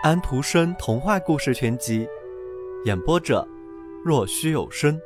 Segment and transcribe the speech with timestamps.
[0.00, 2.06] 安徒生童话故事全集，
[2.84, 3.44] 演播者：
[4.04, 4.96] 若虚有声。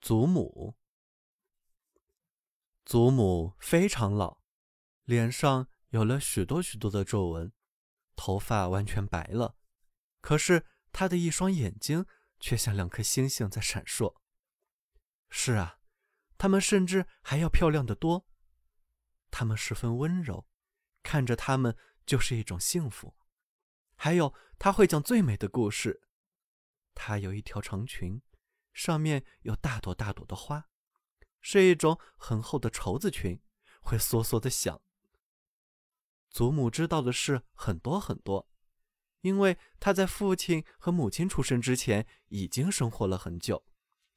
[0.00, 0.74] 祖母，
[2.84, 4.38] 祖母非常老，
[5.04, 7.52] 脸上有了许多许多的皱纹，
[8.16, 9.54] 头发完全白了，
[10.20, 12.04] 可是她的一双眼睛
[12.40, 14.16] 却像两颗星星在闪烁。
[15.30, 15.78] 是啊，
[16.36, 18.26] 它们甚至还要漂亮的多。
[19.32, 20.46] 他们十分温柔，
[21.02, 21.74] 看着他们
[22.06, 23.16] 就是一种幸福。
[23.96, 26.02] 还有，他会讲最美的故事。
[26.94, 28.20] 他有一条长裙，
[28.74, 30.68] 上面有大朵大朵的花，
[31.40, 33.40] 是一种很厚的绸子裙，
[33.80, 34.80] 会嗦嗦的响。
[36.30, 38.50] 祖母知道的事很多很多，
[39.22, 43.64] 因为他在父亲和母亲出生之前已经生活了很久，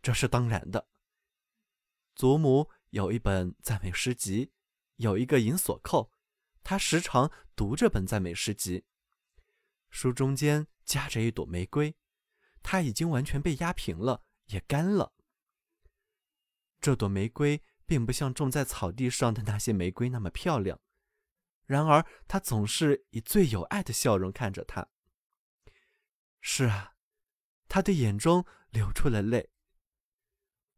[0.02, 0.90] 这是当然的。
[2.14, 4.52] 祖母有一本赞美诗集。
[4.98, 6.12] 有一个银锁扣，
[6.64, 8.86] 他时常读这本赞美诗集。
[9.90, 11.96] 书中间夹着一朵玫瑰，
[12.62, 15.14] 它已经完全被压平了，也干了。
[16.82, 20.80] 这朵玫瑰并不像种在草地上的那些玫瑰那么漂亮，
[21.66, 24.88] 然而他总是以最有爱的笑容看着它。
[26.42, 26.94] 是啊，
[27.68, 29.50] 他的眼中流出了泪。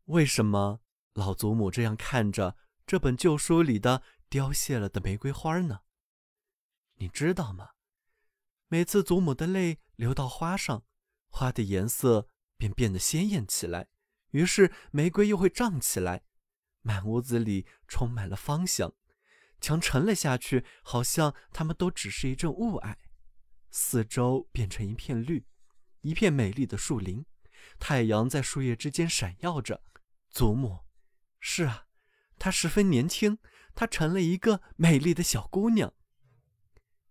[0.05, 0.81] 为什么
[1.13, 2.55] 老祖母这样看着？
[2.87, 5.81] 这本旧书里的凋谢了的玫瑰花呢？
[6.93, 7.71] 你知道吗？
[8.69, 10.85] 每次祖母的泪流到花上，
[11.27, 13.89] 花的颜色便变得鲜艳起来，
[14.29, 16.23] 于是玫瑰又会胀起来，
[16.79, 18.93] 满屋子里充满了芳香，
[19.59, 22.95] 墙沉了下去，好像它们都只是一阵雾霭，
[23.69, 25.45] 四周变成一片绿，
[25.99, 27.25] 一片美丽的树林，
[27.79, 29.83] 太阳在树叶之间闪耀着。
[30.29, 30.85] 祖母，
[31.41, 31.86] 是啊。
[32.39, 33.39] 她十分年轻，
[33.75, 35.93] 她成了一个美丽的小姑娘。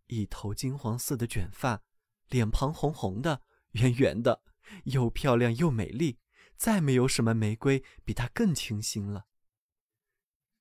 [0.07, 1.83] 一头金黄色的卷发，
[2.29, 3.43] 脸庞红红的、
[3.73, 4.43] 圆圆的，
[4.85, 6.19] 又漂亮又美丽。
[6.57, 9.27] 再没有什么玫瑰比她更清新了。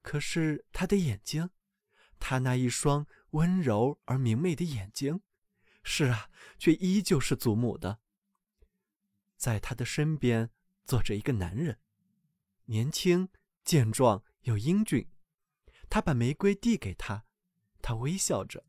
[0.01, 1.51] 可是她的眼睛，
[2.19, 5.21] 她那一双温柔而明媚的眼睛，
[5.83, 7.99] 是啊，却依旧是祖母的。
[9.37, 10.49] 在她的身边
[10.83, 11.79] 坐着一个男人，
[12.65, 13.29] 年轻
[13.63, 14.24] 健壮。
[14.45, 15.09] 有英俊，
[15.89, 17.25] 他把玫瑰递给他，
[17.81, 18.65] 他微笑着。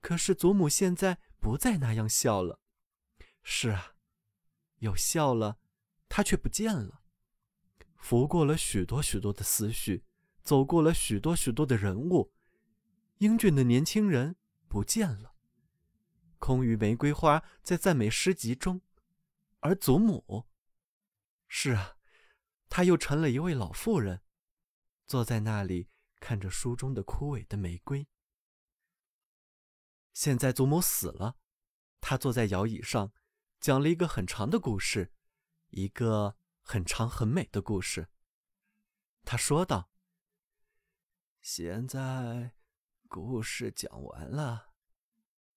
[0.00, 2.60] 可是祖母现在不再那样笑了。
[3.42, 3.94] 是啊，
[4.78, 5.58] 有笑了，
[6.08, 7.02] 他却不见了。
[7.96, 10.04] 拂过了许多许多的思绪，
[10.42, 12.32] 走过了许多许多的人物，
[13.18, 14.36] 英俊的年轻人
[14.68, 15.34] 不见了。
[16.38, 18.80] 空余玫瑰花在赞美诗集中，
[19.58, 20.48] 而祖母，
[21.48, 21.96] 是啊，
[22.68, 24.22] 她又成了一位老妇人。
[25.06, 25.90] 坐在那里
[26.20, 28.08] 看着书中的枯萎的玫瑰。
[30.14, 31.36] 现在祖母死了，
[32.00, 33.12] 他坐在摇椅上，
[33.60, 35.14] 讲了一个很长的故事，
[35.68, 38.10] 一个很长很美的故事。
[39.24, 39.90] 他说道
[41.40, 42.54] ：“现在
[43.08, 44.74] 故事讲完了，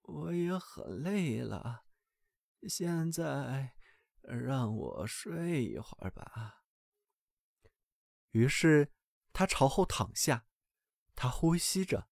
[0.01, 1.85] 我也很累了，
[2.67, 3.75] 现在
[4.21, 6.63] 让我睡一会儿吧。”
[8.31, 8.94] 于是。
[9.35, 10.45] 他朝后躺下，
[11.13, 12.07] 他呼吸着，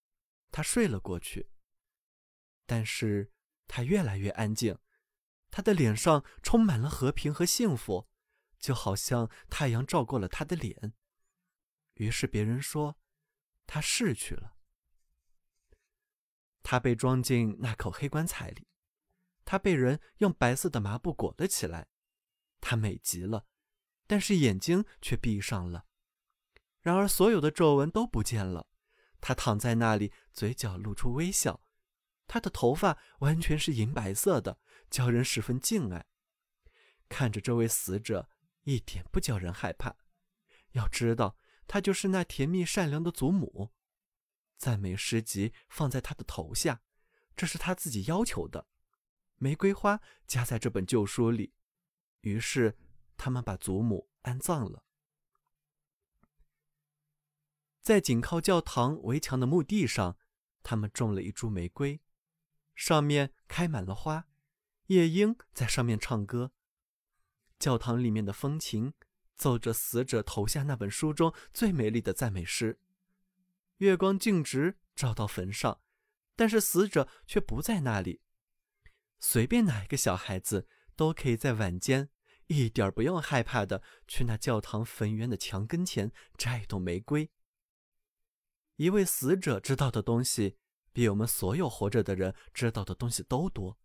[0.51, 1.49] 他睡了过去。
[2.65, 3.31] 但是
[3.65, 4.77] 他越来越安静，
[5.49, 8.09] 他的脸上充满了和平和幸福，
[8.59, 10.93] 就好像太阳照过了他的脸。
[11.93, 12.99] 于是别人说，
[13.65, 14.57] 他逝去了。
[16.61, 18.67] 他被装进那口黑棺材里，
[19.45, 21.87] 他被人用白色的麻布裹了起来，
[22.59, 23.45] 他美极了，
[24.07, 25.85] 但是眼睛却闭上了。
[26.83, 28.67] 然而，所有的皱纹都不见了。
[29.19, 31.61] 他躺在那里，嘴角露出微笑。
[32.27, 36.05] 他的头发完全是银白色的，叫人十分敬爱。
[37.07, 38.29] 看着这位死者，
[38.63, 39.95] 一点不叫人害怕。
[40.73, 41.37] 要知道，
[41.67, 43.71] 他就是那甜蜜善良的祖母。
[44.57, 46.81] 赞美诗集放在他的头下，
[47.35, 48.67] 这是他自己要求的。
[49.37, 51.53] 玫瑰花夹在这本旧书里。
[52.21, 52.77] 于是，
[53.15, 54.83] 他们把祖母安葬了。
[57.83, 60.17] 在紧靠教堂围墙的墓地上，
[60.63, 61.99] 他们种了一株玫瑰，
[62.73, 64.25] 上面开满了花，
[64.87, 66.53] 夜莺在上面唱歌。
[67.59, 68.93] 教堂里面的风琴
[69.35, 72.79] 奏着死者投下那本书中最美丽的赞美诗。
[73.79, 75.81] 月光径直照到坟上，
[76.37, 78.21] 但是死者却不在那里。
[79.19, 82.07] 随便哪一个小孩子都可以在晚间
[82.47, 87.29] 一点不用害怕的去那教堂坟园的墙跟前摘一朵玫瑰。
[88.77, 90.57] 一位死者知道的东西，
[90.91, 93.77] 比我们所有活着的人知道的东西都多。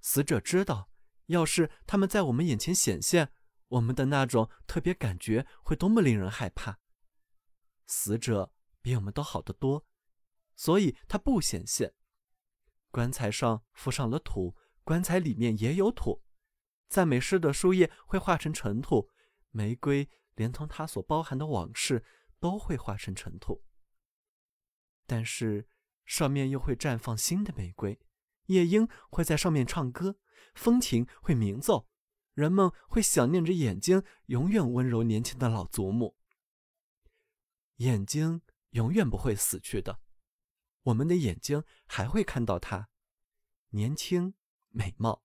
[0.00, 0.90] 死者知道，
[1.26, 3.32] 要是他们在我们眼前显现，
[3.68, 6.78] 我们的那种特别感觉会多么令人害怕。
[7.86, 9.84] 死者比我们都好得多，
[10.54, 11.94] 所以他不显现。
[12.90, 16.22] 棺材上覆上了土，棺材里面也有土。
[16.88, 19.10] 赞美诗的书页会化成尘土，
[19.50, 22.04] 玫瑰连同它所包含的往事
[22.46, 23.64] 都会化成尘土。
[25.04, 25.68] 但是
[26.04, 27.98] 上面又会绽放新的玫瑰，
[28.44, 30.16] 夜莺会在上面唱歌，
[30.54, 31.88] 风琴会鸣奏，
[32.34, 36.16] 人们会想念着眼睛永远温柔年轻的老祖母。
[37.78, 40.00] 眼睛永远不会死去的，
[40.82, 42.88] 我们的眼睛还会看到它，
[43.70, 44.34] 年轻
[44.68, 45.24] 美貌。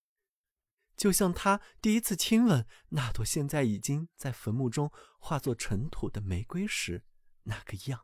[0.97, 7.03] 就像他第一次亲吻那朵现在已经在坟墓中化作尘土的玫瑰时
[7.43, 8.01] 那个样。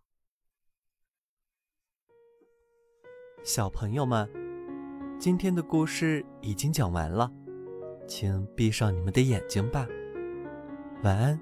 [3.44, 4.30] 小朋友们，
[5.19, 7.31] 今天的故事已经讲完了，
[8.07, 9.88] 请闭上你们的眼睛吧，
[11.04, 11.39] 晚安。